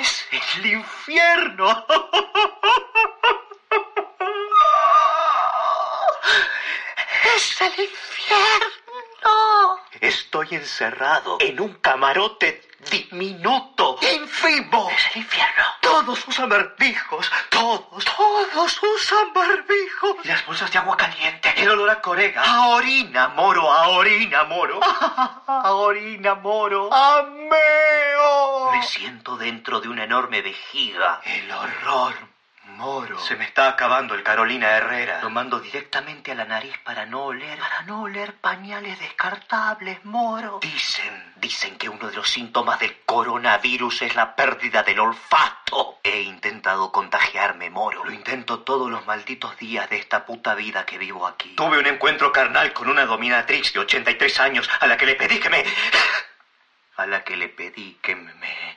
Es 0.00 0.26
el 0.30 0.66
infierno. 0.66 1.86
Es 7.36 7.60
el 7.62 7.80
infierno. 7.80 8.72
Estoy 10.00 10.48
encerrado 10.52 11.38
en 11.40 11.60
un 11.60 11.74
camarote 11.74 12.62
diminuto, 12.90 13.98
ínfimo. 14.00 14.90
Es 14.90 15.14
el 15.14 15.22
infierno. 15.22 15.64
Todos 15.80 16.26
usan 16.26 16.48
barbijos. 16.48 17.30
Todos, 17.50 18.04
todos 18.04 18.82
usan 18.82 19.32
barbijos. 19.32 20.16
Y 20.24 20.28
las 20.28 20.44
bolsas 20.46 20.70
de 20.72 20.78
agua 20.78 20.96
caliente. 20.96 21.52
El 21.56 21.70
olor 21.70 21.90
a 21.90 22.00
corega. 22.00 22.42
A 22.42 22.68
orina, 22.68 23.28
moro. 23.28 23.70
A 23.70 23.88
orina, 23.88 24.44
moro. 24.44 24.80
A 25.46 25.72
orina, 25.72 26.34
moro. 26.34 26.92
A 26.92 27.22
meo. 27.22 28.72
Me 28.72 28.82
siento 28.82 29.36
dentro 29.36 29.80
de 29.80 29.88
una 29.88 30.04
enorme 30.04 30.42
vejiga. 30.42 31.20
El 31.24 31.50
horror. 31.50 32.31
Moro. 32.82 33.16
Se 33.20 33.36
me 33.36 33.44
está 33.44 33.68
acabando 33.68 34.16
el 34.16 34.24
Carolina 34.24 34.72
Herrera. 34.72 35.20
Lo 35.22 35.30
mando 35.30 35.60
directamente 35.60 36.32
a 36.32 36.34
la 36.34 36.44
nariz 36.44 36.76
para 36.78 37.06
no 37.06 37.26
oler, 37.26 37.56
para 37.60 37.82
no 37.82 38.02
oler 38.02 38.34
pañales 38.34 38.98
descartables, 38.98 40.04
Moro. 40.04 40.58
Dicen, 40.60 41.32
dicen 41.36 41.78
que 41.78 41.88
uno 41.88 42.08
de 42.08 42.16
los 42.16 42.28
síntomas 42.28 42.80
del 42.80 42.98
coronavirus 43.06 44.02
es 44.02 44.16
la 44.16 44.34
pérdida 44.34 44.82
del 44.82 44.98
olfato. 44.98 46.00
He 46.02 46.22
intentado 46.22 46.90
contagiarme, 46.90 47.70
Moro. 47.70 48.04
Lo 48.04 48.10
intento 48.10 48.62
todos 48.64 48.90
los 48.90 49.06
malditos 49.06 49.56
días 49.58 49.88
de 49.88 49.98
esta 49.98 50.26
puta 50.26 50.56
vida 50.56 50.84
que 50.84 50.98
vivo 50.98 51.28
aquí. 51.28 51.54
Tuve 51.54 51.78
un 51.78 51.86
encuentro 51.86 52.32
carnal 52.32 52.72
con 52.72 52.88
una 52.88 53.06
dominatrix 53.06 53.74
de 53.74 53.78
83 53.78 54.40
años 54.40 54.68
a 54.80 54.88
la 54.88 54.96
que 54.96 55.06
le 55.06 55.14
pedí 55.14 55.38
que 55.38 55.50
me... 55.50 55.64
A 56.96 57.06
la 57.06 57.22
que 57.22 57.36
le 57.36 57.48
pedí 57.48 57.98
que 58.02 58.16
me... 58.16 58.76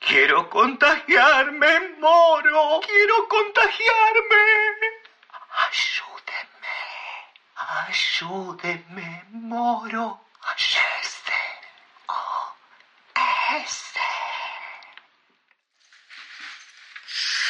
Quiero 0.00 0.48
contagiarme, 0.48 1.80
moro. 1.98 2.80
Quiero 2.80 3.28
contagiarme. 3.28 4.44
Ayúdeme. 5.66 6.76
Ayúdeme, 7.56 9.24
moro. 9.32 10.20
Ayúdeme. 10.42 11.40
Oh, 12.08 12.54
ese. 13.56 13.97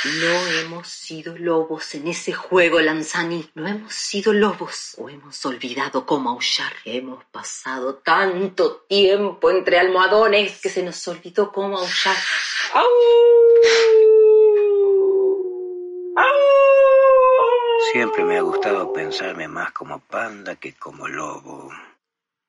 No 0.09 0.47
hemos 0.61 0.89
sido 0.89 1.37
lobos 1.37 1.95
en 1.95 2.09
ese 2.09 2.33
juego, 2.33 2.81
Lanzani. 2.81 3.51
No 3.55 3.69
hemos 3.69 3.93
sido 3.93 4.33
lobos. 4.33 4.95
O 4.97 5.11
hemos 5.11 5.45
olvidado 5.45 6.07
cómo 6.07 6.31
aullar. 6.31 6.73
Hemos 6.85 7.25
pasado 7.27 7.97
tanto 7.97 8.87
tiempo 8.89 9.51
entre 9.51 9.79
almohadones 9.79 10.61
que 10.63 10.71
se 10.71 10.83
nos 10.83 11.07
olvidó 11.09 11.53
cómo 11.53 11.79
aullar. 11.79 12.17
Siempre 17.93 18.25
me 18.25 18.39
ha 18.39 18.43
gustado 18.43 18.93
pensarme 18.93 19.47
más 19.47 19.73
como 19.73 20.01
panda 20.01 20.57
que 20.57 20.73
como 20.73 21.07
lobo. 21.07 21.71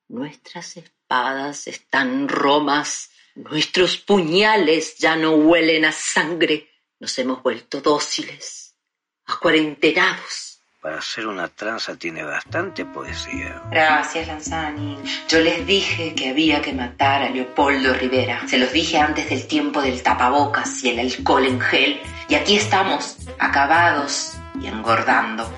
Nuestras 0.08 0.78
espadas 0.78 1.68
están 1.68 2.30
romas. 2.30 3.12
Nuestros 3.36 3.98
puñales 3.98 4.98
ya 4.98 5.16
no 5.16 5.32
huelen 5.32 5.86
a 5.86 5.92
sangre. 5.92 6.69
Nos 7.00 7.18
hemos 7.18 7.42
vuelto 7.42 7.80
dóciles, 7.80 8.76
acuarentenados. 9.26 10.60
Para 10.82 10.98
hacer 10.98 11.28
una 11.28 11.48
tranza 11.48 11.96
tiene 11.96 12.24
bastante 12.24 12.86
poesía. 12.86 13.62
Gracias, 13.72 14.28
Lanzani. 14.28 14.98
Yo 15.30 15.40
les 15.40 15.66
dije 15.66 16.14
que 16.14 16.30
había 16.30 16.62
que 16.62 16.74
matar 16.74 17.22
a 17.22 17.30
Leopoldo 17.30 17.94
Rivera. 17.94 18.46
Se 18.48 18.58
los 18.58 18.74
dije 18.74 18.98
antes 18.98 19.30
del 19.30 19.48
tiempo 19.48 19.82
del 19.82 20.04
tapabocas 20.04 20.84
y 20.84 20.90
el 20.90 21.00
alcohol 21.00 21.46
en 21.46 21.62
gel. 21.62 22.02
Y 22.28 22.36
aquí 22.36 22.58
estamos, 22.58 23.18
acabados 23.40 24.34
y 24.62 24.68
engordando. 24.68 25.50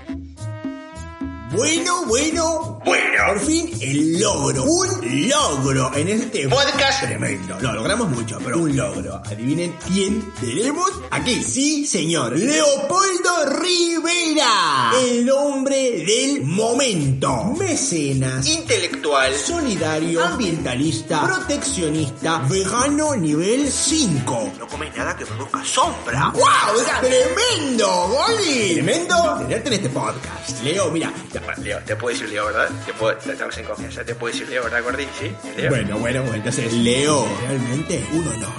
Bueno, 1.51 2.05
bueno, 2.05 2.79
bueno. 2.85 3.11
Por 3.27 3.39
fin 3.41 3.69
el 3.81 4.19
logro. 4.19 4.63
Un 4.63 5.29
logro 5.29 5.91
en 5.95 6.07
este 6.07 6.47
podcast 6.47 7.03
tremendo. 7.03 7.59
Lo 7.59 7.73
logramos 7.73 8.09
mucho, 8.09 8.39
pero 8.43 8.57
un 8.57 8.75
logro. 8.75 9.21
Adivinen 9.25 9.75
quién 9.87 10.31
tenemos 10.39 10.89
aquí. 11.11 11.43
Sí, 11.43 11.85
señor. 11.85 12.37
Leopoldo 12.37 13.59
Rivera. 13.61 14.91
El 15.05 15.29
hombre 15.29 16.03
del 16.05 16.43
momento. 16.43 17.53
Mecenas. 17.59 18.47
Intelectual. 18.47 18.90
Solidario. 19.01 20.23
Ambientalista. 20.23 21.23
Proteccionista. 21.23 22.39
Vegano 22.47 23.15
nivel 23.15 23.71
5. 23.71 24.53
No 24.59 24.67
come 24.67 24.89
nada 24.95 25.15
que 25.15 25.25
produzca 25.25 25.63
sombra. 25.65 26.31
¡Wow! 26.33 26.83
¡Tremendo, 27.01 27.87
Goli! 27.87 28.73
Tremendo 28.75 29.37
tenerte 29.39 29.67
en 29.69 29.73
este 29.73 29.89
podcast. 29.89 30.63
Leo, 30.63 30.91
mira, 30.91 31.11
Leo, 31.57 31.79
te 31.79 31.95
puedo 31.95 32.13
decir 32.13 32.29
Leo, 32.29 32.45
¿verdad? 32.45 32.69
Te 32.85 32.93
puedo, 32.93 33.17
estamos 33.17 33.57
en 33.57 33.65
confianza, 33.65 34.03
te 34.03 34.15
puedo 34.15 34.33
decir 34.33 34.47
Leo, 34.49 34.63
¿verdad, 34.63 34.83
Gordy? 34.83 35.07
¿Sí? 35.19 35.31
Leo. 35.57 35.69
Bueno, 35.69 35.97
bueno, 35.97 36.21
bueno, 36.21 36.35
entonces 36.35 36.71
Leo, 36.73 37.27
realmente 37.47 38.05
un 38.13 38.27
honor. 38.27 38.51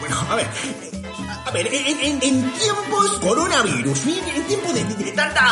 Bueno, 0.00 0.16
a 0.30 0.36
ver, 0.36 0.46
a 1.48 1.50
ver, 1.50 1.66
en, 1.72 1.98
en, 2.00 2.22
en 2.22 2.52
tiempos 2.52 3.18
coronavirus, 3.20 4.06
en, 4.06 4.36
en 4.36 4.46
tiempos 4.46 4.74
de, 4.74 4.84
de, 4.84 4.94
de 5.04 5.12
tanta... 5.12 5.50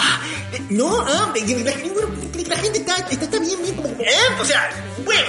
de- 0.53 0.61
no, 0.75 1.01
ah, 1.01 1.33
bueno, 1.33 1.65
la 2.49 2.57
gente 2.57 2.79
está, 2.79 2.97
está, 3.11 3.25
está 3.25 3.39
bien, 3.39 3.61
bien, 3.63 3.75
como... 3.75 3.89
¿Eh? 3.89 4.07
O 4.41 4.45
sea, 4.45 4.71
bueno, 5.05 5.23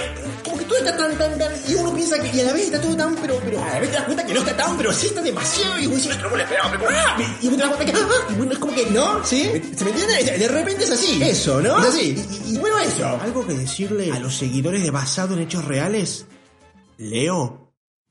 como 0.44 0.58
que 0.58 0.64
todo 0.64 0.78
está 0.78 0.96
tan, 0.96 1.16
tan, 1.18 1.38
tan... 1.38 1.52
Y 1.68 1.74
uno 1.74 1.94
piensa 1.94 2.18
que 2.20 2.36
y 2.36 2.40
a 2.40 2.44
la 2.44 2.52
vez 2.52 2.66
está 2.66 2.80
todo 2.80 2.94
tan, 2.96 3.14
pero, 3.16 3.40
pero 3.44 3.62
a 3.62 3.68
la 3.74 3.80
vez 3.80 3.90
te 3.90 3.96
das 3.96 4.04
cuenta 4.04 4.26
que 4.26 4.34
no 4.34 4.40
está 4.40 4.56
tan, 4.56 4.76
pero 4.76 4.92
sí 4.92 5.06
está 5.06 5.22
demasiado. 5.22 5.78
Y 5.80 5.86
vos 5.86 6.02
decís, 6.02 6.18
no 6.22 6.30
me 6.30 6.36
lo 6.36 6.42
esperaba, 6.42 6.70
pero, 6.70 6.84
ah, 6.90 7.16
y 7.40 7.48
vos 7.48 7.56
te 7.56 7.62
das 7.62 7.74
cuenta 7.74 7.92
que, 7.92 7.98
ah, 7.98 8.08
y 8.30 8.34
bueno, 8.34 8.52
es 8.52 8.58
como 8.58 8.74
que 8.74 8.86
no, 8.86 9.24
¿sí? 9.24 9.42
¿Se 9.76 9.84
me 9.84 9.90
entiende? 9.90 10.38
De 10.38 10.48
repente 10.48 10.84
es 10.84 10.90
así, 10.92 11.22
eso, 11.22 11.60
¿no? 11.60 11.78
Es 11.80 11.86
así. 11.86 12.24
Y, 12.46 12.54
y 12.54 12.58
bueno, 12.58 12.78
eso. 12.78 13.06
¿Algo 13.20 13.46
que 13.46 13.54
decirle 13.54 14.12
a 14.12 14.18
los 14.20 14.36
seguidores 14.36 14.82
de 14.82 14.90
Basado 14.90 15.34
en 15.34 15.40
Hechos 15.40 15.64
Reales? 15.64 16.26
Leo. 16.98 17.67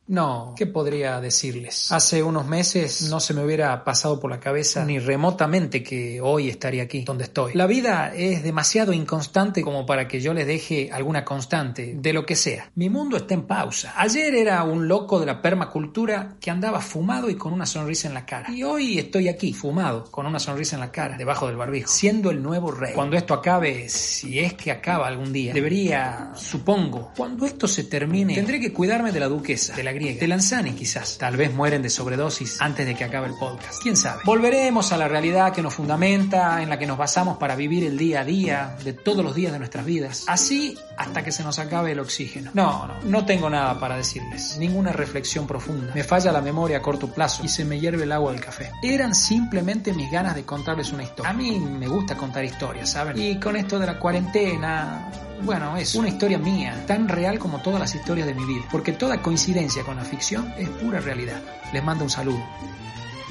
No, 0.08 0.54
¿qué 0.56 0.66
podría 0.66 1.20
decirles? 1.20 1.92
Hace 1.92 2.24
unos 2.24 2.46
meses 2.48 3.10
no 3.10 3.20
se 3.20 3.34
me 3.34 3.44
hubiera 3.44 3.84
pasado 3.84 4.20
por 4.20 4.32
la 4.32 4.40
cabeza 4.40 4.86
ni 4.86 5.00
remotamente 5.00 5.84
que 5.84 6.22
hoy 6.22 6.48
estaría 6.48 6.84
aquí 6.84 7.04
donde 7.04 7.26
estoy. 7.26 7.54
La 7.56 7.68
vida 7.68 8.14
es 8.16 8.42
demasiado 8.42 8.94
inconstante 8.94 9.62
como 9.62 9.86
para 9.86 10.08
que 10.08 10.22
yo 10.22 10.34
les 10.34 10.48
deje 10.48 10.90
alguna 10.94 11.26
constante 11.26 11.96
de 11.98 12.14
lo 12.14 12.26
que 12.26 12.38
sea. 12.38 12.72
Mi 12.76 12.90
mundo 12.90 13.18
está 13.18 13.34
en 13.34 13.44
pausa. 13.44 13.94
Ayer 13.98 14.34
era 14.36 14.64
un 14.64 14.88
loco 14.88 15.20
de 15.20 15.26
la 15.26 15.42
permacultura 15.42 16.38
que 16.40 16.52
andaba 16.52 16.80
fumado 16.80 17.30
y 17.30 17.36
con 17.36 17.52
una 17.52 17.66
sonrisa 17.66 18.08
en 18.08 18.14
la 18.14 18.26
cara. 18.26 18.50
Y 18.50 18.64
hoy 18.64 19.00
estoy 19.00 19.28
aquí, 19.28 19.52
fumado, 19.52 20.06
con 20.10 20.26
una 20.26 20.40
sonrisa 20.40 20.78
en 20.78 20.82
la 20.82 20.92
cara, 20.92 21.18
debajo 21.18 21.48
del 21.48 21.58
barbijo, 21.58 21.90
siendo 21.90 22.32
el 22.32 22.42
nuevo 22.42 22.72
rey. 22.72 22.94
Cuando 22.94 23.18
esto 23.18 23.34
acabe, 23.34 23.90
si 23.90 24.40
es 24.40 24.54
que 24.54 24.72
acaba 24.72 25.08
algún 25.08 25.34
día, 25.34 25.54
debería, 25.54 26.32
supongo, 26.36 27.12
cuando 27.16 27.46
esto 27.46 27.68
se 27.68 27.84
termine, 27.84 28.36
tendré 28.36 28.60
que 28.62 28.72
cuidarme 28.72 29.12
de 29.12 29.20
la 29.20 29.28
duquesa, 29.28 29.76
de 29.76 29.84
la 29.84 29.97
de 29.98 30.28
Lanzani 30.28 30.74
quizás. 30.74 31.18
Tal 31.18 31.38
vez 31.38 31.54
mueren 31.54 31.82
de 31.82 31.90
sobredosis 31.90 32.62
antes 32.62 32.86
de 32.86 32.96
que 32.96 33.04
acabe 33.04 33.28
el 33.28 33.34
podcast. 33.34 33.82
¿Quién 33.82 33.98
sabe? 33.98 34.22
Volveremos 34.26 34.92
a 34.92 34.98
la 34.98 35.08
realidad 35.08 35.54
que 35.54 35.62
nos 35.62 35.74
fundamenta, 35.74 36.62
en 36.62 36.70
la 36.70 36.78
que 36.78 36.86
nos 36.86 36.98
basamos 36.98 37.38
para 37.38 37.56
vivir 37.56 37.84
el 37.84 37.98
día 37.98 38.22
a 38.22 38.26
día 38.26 38.78
de 38.84 38.94
todos 38.94 39.24
los 39.24 39.36
días 39.36 39.52
de 39.52 39.60
nuestras 39.60 39.86
vidas. 39.86 40.26
Así 40.28 40.78
hasta 40.98 41.24
que 41.24 41.32
se 41.32 41.44
nos 41.44 41.60
acabe 41.60 41.92
el 41.92 42.00
oxígeno. 42.00 42.52
No, 42.54 42.88
no, 42.88 42.96
no 43.04 43.26
tengo 43.26 43.50
nada 43.50 43.80
para 43.80 43.98
decirles. 43.98 44.58
Ninguna 44.58 44.92
reflexión 44.92 45.48
profunda. 45.48 45.94
Me 45.94 46.04
falla 46.04 46.32
la 46.32 46.42
memoria 46.42 46.78
a 46.78 46.82
corto 46.82 47.08
plazo 47.08 47.44
y 47.44 47.48
se 47.48 47.66
me 47.66 47.80
hierve 47.80 48.04
el 48.04 48.12
agua 48.12 48.32
del 48.32 48.42
café. 48.42 48.72
Eran 48.82 49.16
simplemente 49.16 49.94
mis 49.94 50.12
ganas 50.12 50.36
de 50.36 50.44
contarles 50.44 50.92
una 50.92 51.04
historia. 51.04 51.30
A 51.30 51.34
mí 51.34 51.60
me 51.60 51.88
gusta 51.88 52.16
contar 52.16 52.44
historias, 52.44 52.92
¿saben? 52.92 53.18
Y 53.18 53.40
con 53.40 53.56
esto 53.56 53.80
de 53.80 53.86
la 53.86 54.00
cuarentena, 54.00 55.12
bueno, 55.42 55.78
es 55.78 55.96
una 55.96 56.10
historia 56.10 56.38
mía, 56.38 56.84
tan 56.88 57.08
real 57.08 57.40
como 57.40 57.62
todas 57.62 57.80
las 57.80 57.94
historias 57.94 58.28
de 58.28 58.34
mi 58.34 58.46
vida, 58.46 58.66
porque 58.72 58.92
toda 58.92 59.22
coincidencia 59.22 59.84
con 59.84 59.98
la 59.98 60.04
ficción 60.04 60.54
es 60.58 60.70
pura 60.70 61.00
realidad. 61.00 61.42
Les 61.74 61.84
mando 61.84 62.04
un 62.04 62.10
saludo 62.10 62.44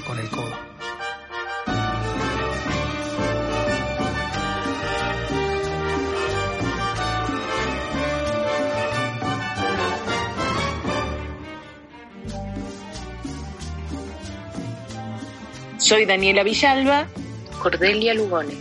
con 0.05 0.17
el 0.19 0.29
codo. 0.29 0.55
Soy 15.77 16.05
Daniela 16.05 16.43
Villalba. 16.43 17.07
Cordelia 17.61 18.13
Lugone. 18.13 18.55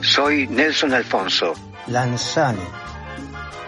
Soy 0.00 0.46
Nelson 0.46 0.94
Alfonso. 0.94 1.54
Lanzani. 1.90 2.60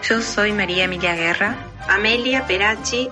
Yo 0.07 0.21
soy 0.21 0.51
María 0.51 0.85
Emilia 0.85 1.15
Guerra. 1.15 1.55
Amelia 1.87 2.45
Perachi. 2.45 3.09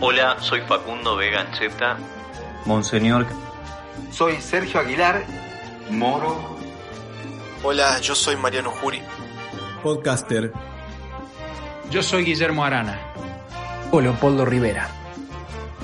Hola, 0.00 0.36
soy 0.40 0.60
Facundo 0.62 1.16
Vega 1.16 1.40
Ancheta. 1.40 1.96
Monseñor. 2.64 3.26
Soy 4.10 4.40
Sergio 4.40 4.80
Aguilar 4.80 5.24
Moro. 5.90 6.56
Hola, 7.62 7.98
yo 8.00 8.14
soy 8.14 8.36
Mariano 8.36 8.70
Juri. 8.70 9.00
Podcaster. 9.82 10.52
Yo 11.90 12.02
soy 12.02 12.24
Guillermo 12.24 12.64
Arana. 12.64 12.98
O 13.90 14.00
Leopoldo 14.00 14.44
Rivera. 14.44 14.88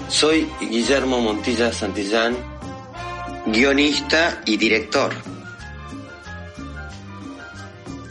Soy 0.08 0.50
Guillermo 0.60 1.20
Montilla 1.20 1.72
Santillán, 1.72 2.36
guionista 3.46 4.40
y 4.44 4.56
director. 4.56 5.12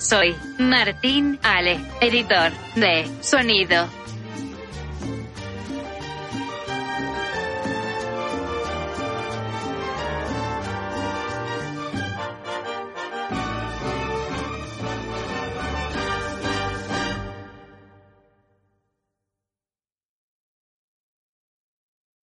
Soy 0.10 0.36
Martín 0.58 1.38
Ale, 1.44 1.80
editor 2.02 2.52
de 2.74 3.08
Sonido. 3.22 3.88